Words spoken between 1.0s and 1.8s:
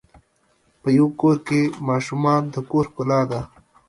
کور کې